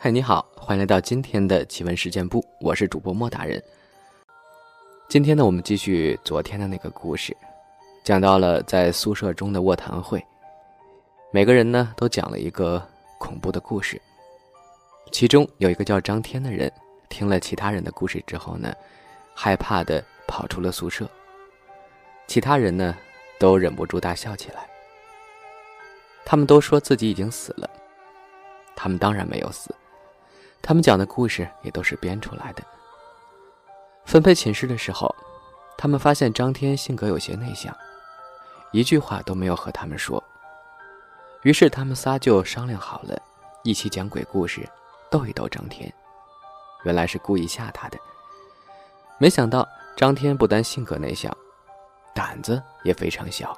[0.00, 3.60] 嗨，你好，欢迎来到今天的奇闻事件部，我是主播莫大人。
[5.08, 7.36] 今天呢，我们继续昨天的那个故事，
[8.04, 10.24] 讲到了在宿舍中的卧谈会，
[11.32, 12.80] 每个人呢都讲了一个
[13.18, 14.00] 恐怖的故事。
[15.10, 16.72] 其中有一个叫张天的人，
[17.08, 18.72] 听了其他人的故事之后呢，
[19.34, 21.10] 害怕的跑出了宿舍。
[22.28, 22.96] 其他人呢，
[23.36, 24.64] 都忍不住大笑起来。
[26.24, 27.68] 他们都说自己已经死了，
[28.76, 29.74] 他们当然没有死，
[30.60, 32.62] 他们讲的故事也都是编出来的。
[34.04, 35.14] 分配寝室的时候，
[35.76, 37.74] 他们发现张天性格有些内向，
[38.72, 40.22] 一句话都没有和他们说。
[41.42, 43.20] 于是他们仨就商量好了，
[43.62, 44.68] 一起讲鬼故事，
[45.10, 45.92] 逗一逗张天。
[46.84, 47.98] 原来是故意吓他的。
[49.18, 49.66] 没想到
[49.96, 51.34] 张天不但性格内向，
[52.14, 53.56] 胆子也非常小。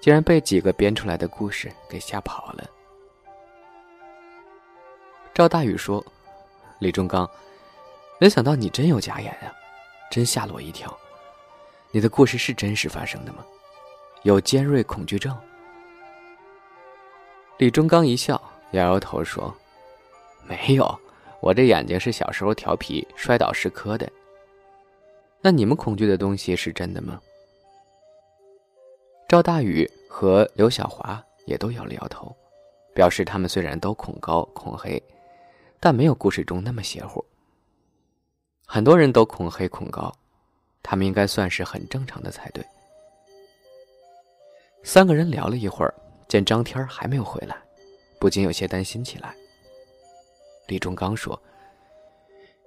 [0.00, 2.64] 竟然被几个编出来的故事给吓跑了。
[5.34, 6.04] 赵大宇说
[6.78, 7.28] ：“李忠刚，
[8.20, 9.52] 没想到你真有假眼啊，
[10.10, 10.94] 真吓了我一跳。
[11.90, 13.44] 你的故事是真实发生的吗？
[14.22, 15.36] 有尖锐恐惧症？”
[17.58, 18.40] 李忠刚一笑，
[18.72, 19.54] 摇摇头说
[20.46, 21.00] ：“没有，
[21.40, 24.10] 我这眼睛是小时候调皮摔倒时磕的。
[25.40, 27.20] 那你们恐惧的东西是真的吗？”
[29.28, 32.34] 赵大宇和刘小华也都摇了摇头，
[32.94, 35.02] 表示他们虽然都恐高恐黑，
[35.78, 37.24] 但没有故事中那么邪乎。
[38.66, 40.12] 很多人都恐黑恐高，
[40.82, 42.64] 他们应该算是很正常的才对。
[44.82, 45.94] 三个人聊了一会儿，
[46.28, 47.56] 见张天还没有回来，
[48.20, 49.34] 不禁有些担心起来。
[50.66, 51.40] 李忠刚说：“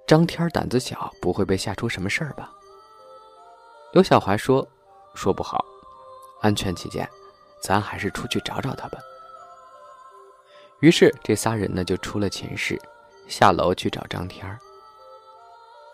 [0.06, 2.50] 张天胆子小，不会被吓出什么事儿吧？”
[3.92, 4.66] 刘小华说
[5.14, 5.64] ：“说不好。”
[6.40, 7.06] 安全起见，
[7.62, 8.98] 咱还是出去找找他吧。
[10.80, 12.80] 于是这仨人呢就出了寝室，
[13.30, 14.58] 下楼去找张天儿。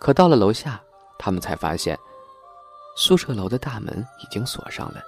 [0.00, 0.80] 可到了楼下，
[1.18, 1.98] 他们才发现
[2.96, 5.00] 宿舍楼的大门已经锁上了。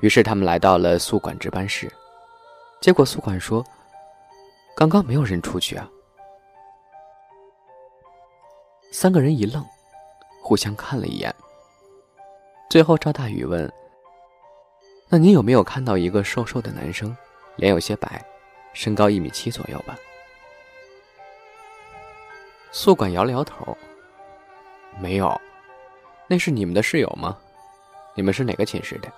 [0.00, 1.92] 于是他们来到了宿管值班室，
[2.80, 3.64] 结果宿管说
[4.76, 5.88] ：“刚刚没有人出去啊。”
[8.92, 9.64] 三个人一愣，
[10.42, 11.34] 互相看了一眼。
[12.68, 13.70] 最后赵大宇问。
[15.12, 17.16] 那你有没有看到一个瘦瘦的男生，
[17.56, 18.24] 脸有些白，
[18.72, 19.98] 身高一米七左右吧？
[22.72, 23.76] 宿管摇了摇头，
[25.00, 25.40] 没有。
[26.28, 27.36] 那是你们的室友吗？
[28.14, 29.10] 你们是哪个寝室的？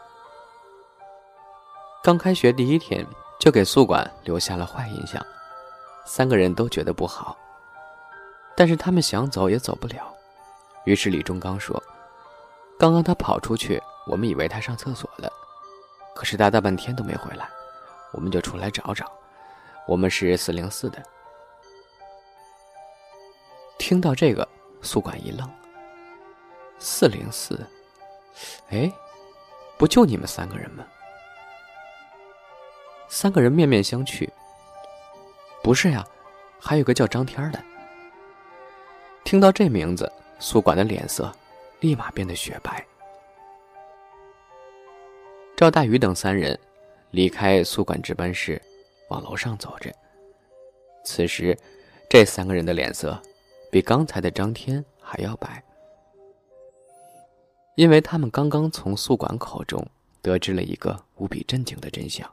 [2.03, 3.07] 刚开学第一天
[3.39, 5.25] 就给宿管留下了坏印象，
[6.07, 7.37] 三个人都觉得不好。
[8.57, 10.15] 但是他们想走也走不了，
[10.85, 11.81] 于是李忠刚说
[12.79, 15.31] ：“刚刚他跑出去，我们以为他上厕所了。”
[16.15, 17.49] 可是他大半天都没回来，
[18.13, 19.11] 我们就出来找找。
[19.87, 21.03] 我们是四零四的。
[23.83, 24.49] 听到这个，
[24.81, 25.51] 宿管一愣。
[26.79, 27.59] 四零四，
[28.71, 28.91] 哎，
[29.77, 30.87] 不就你们三个人吗？
[33.09, 34.31] 三个人面面相觑。
[35.65, 36.07] 不是呀，
[36.61, 37.61] 还有个叫张天的。
[39.25, 41.33] 听到这名字，宿管的脸色
[41.81, 42.87] 立马变得雪白。
[45.57, 46.57] 赵大宇等三人
[47.11, 48.63] 离开宿管值班室，
[49.09, 49.93] 往楼上走着。
[51.05, 51.59] 此时，
[52.09, 53.21] 这三个人的脸色
[53.73, 55.65] 比刚才的张天还要白，
[57.75, 59.83] 因为他们刚刚从宿管口中
[60.21, 62.31] 得知了一个无比震惊的真相。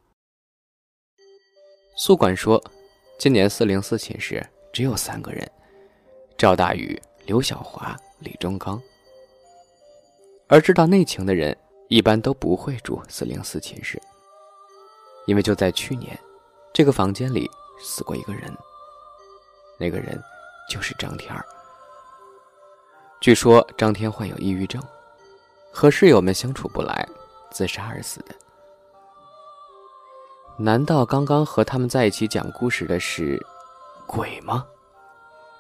[1.96, 2.62] 宿管说，
[3.18, 5.50] 今年四零四寝室只有三个人：
[6.38, 8.78] 赵大宇、刘小华、李忠刚。
[10.50, 11.58] 而知道内情的人。
[11.88, 14.00] 一般都不会住四零四寝室，
[15.26, 16.16] 因为就在去年，
[16.72, 17.50] 这个房间里
[17.82, 18.56] 死过一个人。
[19.80, 20.24] 那个人
[20.70, 21.44] 就是张天儿。
[23.20, 24.82] 据说张天患有抑郁症，
[25.74, 27.06] 和室友们相处不来，
[27.52, 28.34] 自杀而死的。
[30.58, 33.38] 难道刚刚和他们在一起讲故事的是
[34.08, 34.66] 鬼吗？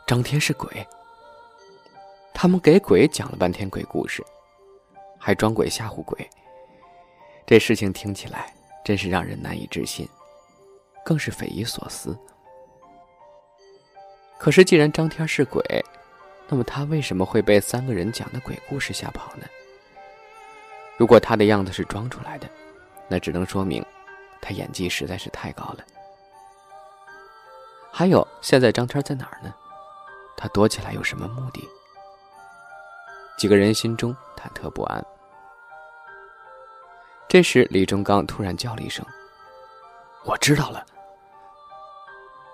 [0.07, 0.87] 张天是鬼？
[2.33, 4.23] 他们给鬼讲了半天鬼故事。
[5.21, 6.29] 还装鬼吓唬鬼，
[7.45, 8.55] 这事情听起来
[8.85, 10.07] 真是让人难以置信，
[11.03, 12.17] 更是匪夷所思。
[14.39, 15.61] 可是，既然张天是鬼，
[16.47, 19.45] 那么他为什么会被三个人讲的鬼故事吓跑呢？
[20.97, 22.49] 如果他的样子是装出来的，
[23.09, 23.85] 那只能说明
[24.41, 25.79] 他演技实在是太高了。
[27.91, 29.53] 还有，现在张天在哪儿呢？
[30.37, 31.67] 他躲起来有什么目的？
[33.37, 35.05] 几个人心中忐忑不安。
[37.27, 39.05] 这时，李忠刚突然叫了一声
[40.23, 40.85] ：“我知道了。”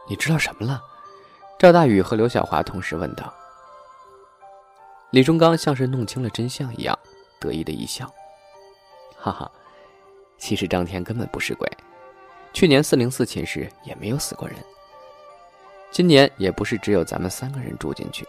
[0.09, 0.81] 你知道什么了？
[1.57, 3.33] 赵大宇和刘小华同时问道。
[5.11, 6.97] 李忠刚像是弄清了真相一样，
[7.39, 8.11] 得意的一笑
[9.17, 9.49] ：“哈哈，
[10.37, 11.69] 其实张天根本不是鬼，
[12.51, 14.57] 去年四零四寝室也没有死过人，
[15.91, 18.27] 今年也不是只有咱们三个人住进去，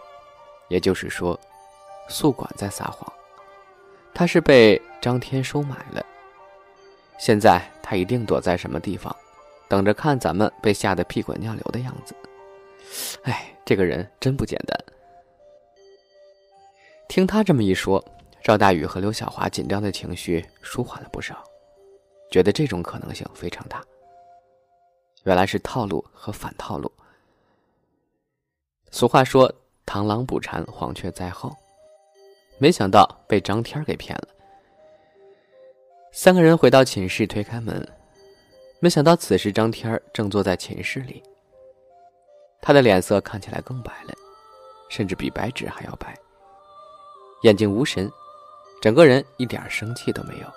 [0.69, 1.37] 也就是说，
[2.07, 3.11] 宿管在撒谎，
[4.13, 6.05] 他是被张天收买了，
[7.19, 9.13] 现在他一定躲在什么地方。”
[9.69, 12.15] 等着看咱们被吓得屁滚尿流的样子，
[13.23, 14.77] 哎，这个人真不简单。
[17.07, 18.03] 听他这么一说，
[18.43, 21.43] 赵大宇和刘小华紧张的情绪舒缓了不少，
[22.29, 23.83] 觉得这种可能性非常大。
[25.23, 26.91] 原来是套路和反套路。
[28.91, 29.53] 俗话说
[29.85, 31.53] “螳螂捕蝉，黄雀在后”，
[32.57, 34.27] 没想到被张天给骗了。
[36.11, 37.85] 三个人回到寝室，推开门。
[38.79, 41.21] 没想到此时张天正坐在寝室里，
[42.61, 44.13] 他的脸色看起来更白了，
[44.89, 46.17] 甚至比白纸还要白。
[47.43, 48.11] 眼睛无神，
[48.81, 50.47] 整个人一点生气都没有。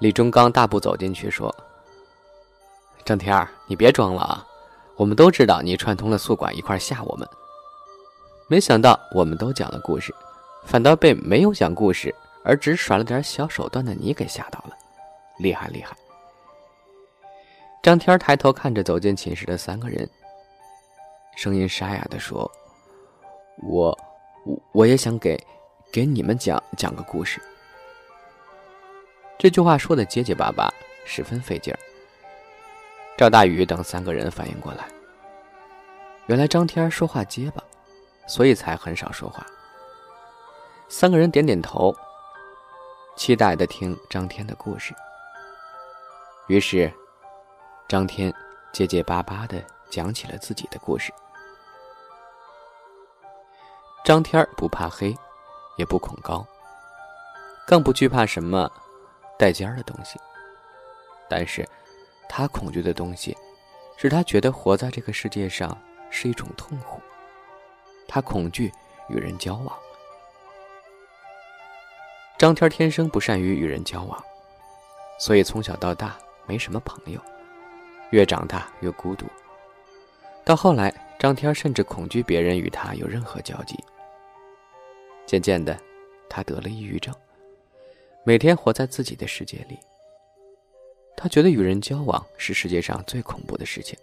[0.00, 1.54] 李忠刚大步走进去说
[3.04, 4.46] ：“张天儿你别装了啊！
[4.96, 7.28] 我们都知道你串通了宿管一块吓我们。
[8.48, 10.14] 没想到我们都讲了故事，
[10.64, 12.14] 反倒被没有讲故事
[12.44, 14.76] 而只耍了点小手段的你给吓到了。”
[15.38, 15.96] 厉害厉害！
[17.82, 20.08] 张天抬头看着走进寝室的三个人，
[21.36, 22.50] 声音沙哑的说
[23.62, 23.96] ：“我，
[24.44, 25.38] 我我也想给，
[25.92, 27.40] 给你们讲讲个故事。”
[29.38, 30.68] 这句话说的结结巴巴，
[31.04, 31.78] 十分费劲儿。
[33.16, 34.88] 赵大宇等三个人反应过来，
[36.26, 37.62] 原来张天说话结巴，
[38.26, 39.46] 所以才很少说话。
[40.88, 41.94] 三个人点点头，
[43.16, 44.92] 期待的听张天的故事。
[46.48, 46.92] 于是，
[47.88, 48.30] 张天
[48.70, 51.10] 结结巴巴的讲起了自己的故事。
[54.04, 55.16] 张天不怕黑，
[55.78, 56.46] 也不恐高，
[57.66, 58.70] 更不惧怕什么
[59.38, 60.20] 带尖儿的东西。
[61.30, 61.66] 但是，
[62.28, 63.34] 他恐惧的东西，
[63.96, 65.74] 是他觉得活在这个世界上
[66.10, 67.00] 是一种痛苦。
[68.06, 68.70] 他恐惧
[69.08, 69.74] 与人交往。
[72.36, 74.22] 张天天生不善于与人交往，
[75.18, 76.14] 所以从小到大。
[76.46, 77.20] 没什么朋友，
[78.10, 79.26] 越长大越孤独。
[80.44, 83.78] 到后来，张天甚至恐惧别人与他有任何交集。
[85.26, 85.78] 渐渐的，
[86.28, 87.14] 他得了抑郁症，
[88.24, 89.78] 每天活在自己的世界里。
[91.16, 93.98] 他觉得与人交往是世界上最恐怖的事情。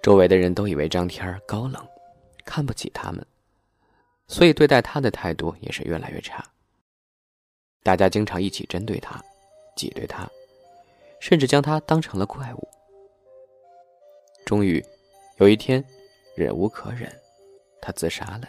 [0.00, 1.86] 周围的人都以为张天高冷，
[2.44, 3.24] 看不起他们，
[4.28, 6.42] 所以对待他的态度也是越来越差。
[7.82, 9.20] 大家经常一起针对他，
[9.76, 10.26] 挤兑他。
[11.22, 12.68] 甚至将他当成了怪物。
[14.44, 14.84] 终于，
[15.36, 15.82] 有一天，
[16.34, 17.08] 忍无可忍，
[17.80, 18.48] 他自杀了。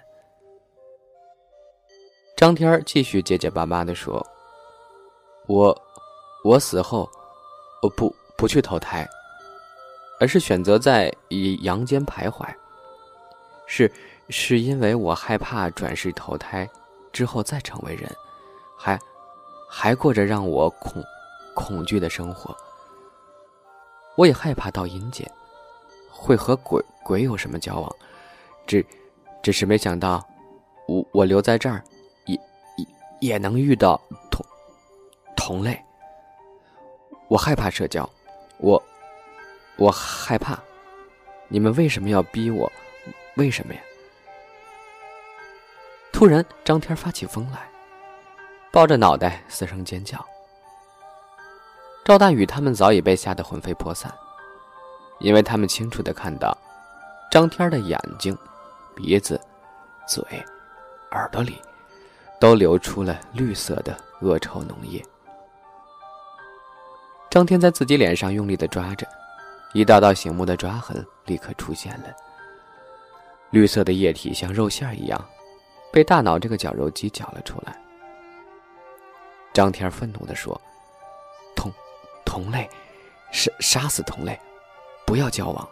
[2.35, 4.25] 张天继续结结巴巴的说
[5.45, 5.79] ：“我，
[6.43, 7.07] 我死后，
[7.83, 9.07] 我不不去投胎，
[10.19, 12.43] 而是选择在以阳间徘徊。
[13.67, 13.89] 是，
[14.29, 16.67] 是因为我害怕转世投胎
[17.11, 18.11] 之后再成为人，
[18.75, 18.99] 还，
[19.69, 21.03] 还过着让我恐。”
[21.53, 22.55] 恐惧的生活，
[24.15, 25.29] 我也害怕到阴间，
[26.09, 27.95] 会和鬼鬼有什么交往？
[28.65, 28.85] 只，
[29.41, 30.25] 只是没想到，
[30.87, 31.83] 我我留在这儿，
[32.25, 32.35] 也
[32.77, 32.85] 也
[33.19, 33.99] 也能遇到
[34.31, 34.45] 同
[35.35, 35.79] 同类。
[37.27, 38.09] 我害怕社交，
[38.57, 38.81] 我
[39.77, 40.59] 我害怕。
[41.47, 42.71] 你们为什么要逼我？
[43.35, 43.81] 为什么呀？
[46.11, 47.67] 突然，张天发起疯来，
[48.71, 50.23] 抱着脑袋嘶声尖叫。
[52.05, 54.13] 赵大宇他们早已被吓得魂飞魄散，
[55.19, 56.55] 因为他们清楚的看到，
[57.31, 58.37] 张天的眼睛、
[58.93, 59.39] 鼻子、
[60.05, 60.21] 嘴、
[61.11, 61.61] 耳朵里，
[62.41, 65.01] 都流出了绿色的恶臭脓液。
[67.29, 69.07] 张天在自己脸上用力的抓着，
[69.73, 72.07] 一道道醒目的抓痕立刻出现了。
[73.51, 75.25] 绿色的液体像肉馅一样，
[75.89, 77.81] 被大脑这个绞肉机绞了出来。
[79.53, 80.59] 张天愤怒的说。
[81.55, 81.71] 痛
[82.25, 82.69] 同类，
[83.31, 84.39] 杀杀死同类，
[85.05, 85.69] 不要交往。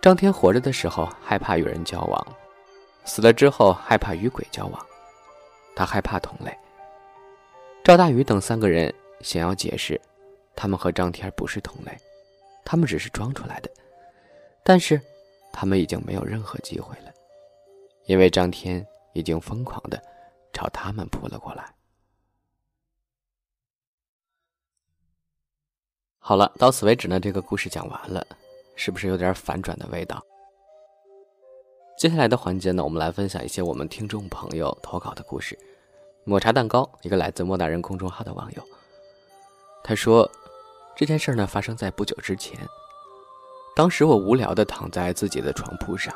[0.00, 2.26] 张天活着的时候害怕与人交往，
[3.04, 4.86] 死了之后害怕与鬼交往，
[5.76, 6.56] 他害怕同类。
[7.84, 10.00] 赵大宇等三个人想要解释，
[10.56, 11.96] 他们和张天不是同类，
[12.64, 13.70] 他们只是装出来的。
[14.62, 15.00] 但是，
[15.52, 17.12] 他们已经没有任何机会了，
[18.04, 20.00] 因为张天已经疯狂的
[20.52, 21.64] 朝他们扑了过来。
[26.30, 28.24] 好了，到此为止呢，这个故事讲完了，
[28.76, 30.24] 是不是有点反转的味道？
[31.98, 35.58] 接下来的环节呢，我们来分享一些我们听众朋友投稿的故事。
[36.22, 38.62] 抹茶蛋糕，一个来自莫大人公众号的网友，
[39.82, 40.30] 他说，
[40.94, 42.56] 这件事呢发生在不久之前。
[43.74, 46.14] 当时我无聊的躺在自己的床铺上，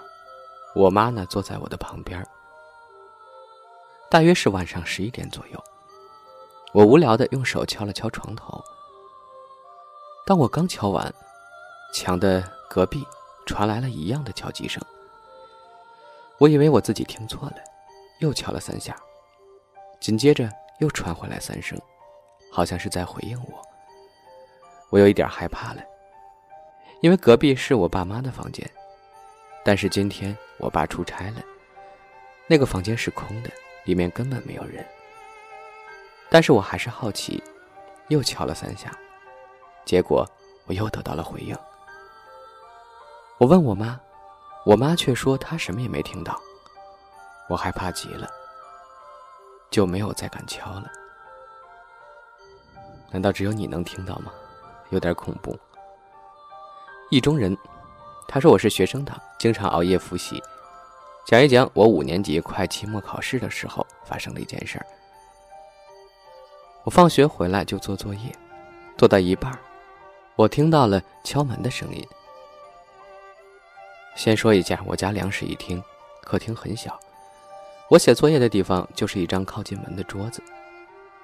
[0.77, 2.25] 我妈呢坐在我的旁边。
[4.09, 5.61] 大约是晚上十一点左右，
[6.73, 8.63] 我无聊的用手敲了敲床头。
[10.27, 11.13] 当我刚敲完，
[11.93, 13.07] 墙的隔壁
[13.45, 14.83] 传来了一样的敲击声。
[16.39, 17.57] 我以为我自己听错了，
[18.21, 18.97] 又敲了三下，
[20.01, 21.79] 紧接着又传回来三声，
[22.51, 23.63] 好像是在回应我。
[24.89, 25.83] 我有一点害怕了。
[27.01, 28.67] 因为隔壁是我爸妈的房间，
[29.63, 31.43] 但是今天我爸出差了，
[32.47, 33.51] 那个房间是空的，
[33.85, 34.83] 里面根本没有人。
[36.31, 37.43] 但是我还是好奇，
[38.09, 38.91] 又敲了三下，
[39.85, 40.27] 结果
[40.67, 41.57] 我又得到了回应。
[43.39, 43.99] 我问我妈，
[44.65, 46.41] 我妈却说她什么也没听到。
[47.49, 48.29] 我害怕极了，
[49.71, 50.91] 就没有再敢敲了。
[53.11, 54.33] 难道只有你能听到吗？
[54.91, 55.59] 有点恐怖。
[57.11, 57.57] 意中人，
[58.27, 60.43] 他说我是学生党，经常熬夜复习。
[61.27, 64.87] 讲一讲我五年级快期末考试的时候发生的一件事儿。
[66.85, 68.35] 我放学回来就做作业，
[68.97, 69.59] 做到一半，
[70.37, 72.05] 我听到了敲门的声音。
[74.17, 75.83] 先说一下，我家两室一厅，
[76.23, 76.99] 客厅很小，
[77.89, 80.43] 我写作业的地方就是一张靠近门的桌子，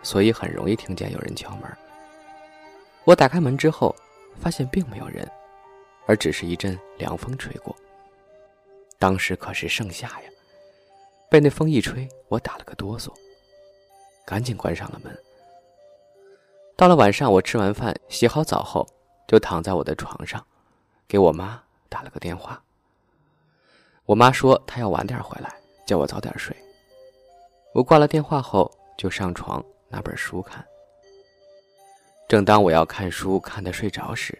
[0.02, 1.62] 所以很容易听见有人敲门。
[3.04, 3.94] 我打开门之后，
[4.38, 5.28] 发现并没有人。
[6.06, 7.76] 而只是一阵凉风吹过。
[8.98, 10.30] 当时可是盛夏呀，
[11.30, 13.12] 被那风一吹，我打了个哆嗦，
[14.26, 15.16] 赶紧关上了门。
[16.76, 18.84] 到了晚上，我吃完饭、洗好澡后，
[19.30, 20.44] 就躺在我的床上，
[21.06, 22.60] 给我妈打了个电话。
[24.04, 25.54] 我妈说她要晚点回来，
[25.86, 26.52] 叫我早点睡。
[27.72, 28.68] 我挂了电话后，
[28.98, 30.66] 就上床拿本书看。
[32.26, 34.36] 正当我要看书看得睡着时，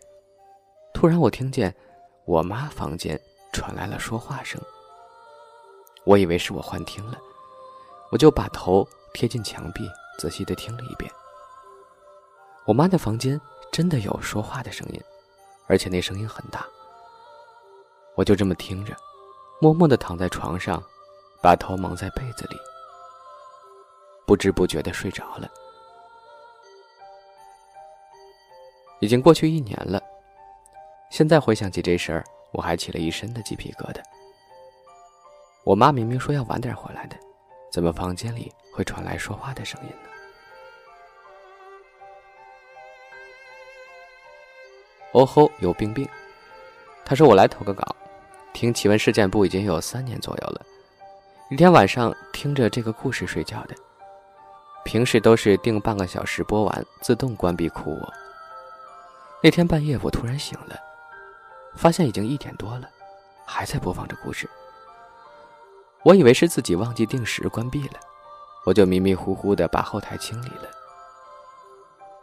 [0.92, 1.73] 突然，我听见
[2.25, 3.16] 我妈房间
[3.52, 4.61] 传来了说话声。
[6.02, 7.16] 我以为是我幻听了，
[8.11, 11.09] 我就把头贴近墙壁，仔细的听了一遍。
[12.66, 13.40] 我妈的房间
[13.73, 15.00] 真的有说话的声音，
[15.67, 16.67] 而且那声音很大。
[18.17, 18.95] 我就这么听着，
[19.61, 20.83] 默默的躺在床上，
[21.41, 22.57] 把头蒙在被子里，
[24.27, 25.49] 不知不觉的睡着了。
[29.00, 30.03] 已经过去一年了。
[31.11, 34.03] 现在回想起这事儿，我还起了一身的鸡皮疙瘩。
[35.65, 37.17] 我妈明明说要晚点回来的，
[37.73, 40.09] 怎么房间里会传来说话的声音呢？
[45.12, 46.09] 哦吼，有病病！
[47.05, 47.85] 他说我来投个稿，
[48.52, 50.64] 听奇闻事件部已经有三年左右了。
[51.50, 53.75] 一天晚上听着这个故事睡觉的，
[54.85, 58.12] 平时都是定半个小时播完自动关闭酷我。
[59.43, 60.79] 那天半夜我突然醒了。
[61.76, 62.90] 发现已经一点多了，
[63.47, 64.50] 还在播放着故事。
[66.02, 67.95] 我以为是自己忘记定时关闭了，
[68.64, 70.69] 我就迷迷糊糊的把后台清理了。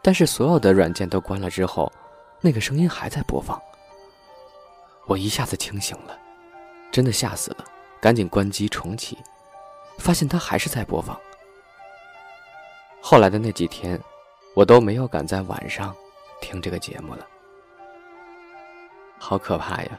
[0.02, 1.90] 但是所有的软件都关了之后，
[2.40, 3.60] 那个声音还在播放。
[5.06, 6.18] 我一下子清醒了，
[6.92, 7.64] 真的吓死了，
[8.00, 9.18] 赶紧关机重启，
[9.98, 11.18] 发现它还是在播放。
[13.00, 13.98] 后来的那几天，
[14.54, 15.96] 我都没有敢在晚上
[16.40, 17.26] 听这个节目了。
[19.18, 19.98] 好可怕呀！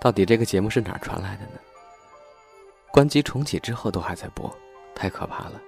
[0.00, 1.58] 到底这个节目是哪儿传来的呢？
[2.90, 4.52] 关机重启之后都还在播，
[4.94, 5.60] 太可怕了。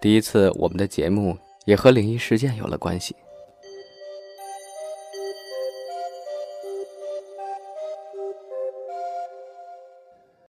[0.00, 1.36] 第一次我们的节目
[1.66, 3.14] 也和灵异事件有了关系，